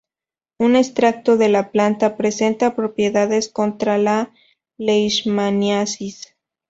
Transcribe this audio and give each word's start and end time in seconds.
Un 0.57 0.75
extracto 0.75 1.37
de 1.37 1.47
la 1.47 1.69
planta 1.69 2.17
presenta 2.17 2.75
propiedades 2.75 3.49
contra 3.49 3.99
la 3.99 4.33
Leishmaniasis. 4.79 6.33